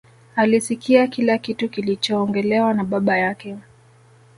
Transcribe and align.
Alisikia 0.35 1.07
kila 1.07 1.37
kitu 1.37 1.69
kilichoongelewa 1.69 2.73
na 2.73 2.83
baba 2.83 3.17
yake 3.17 3.57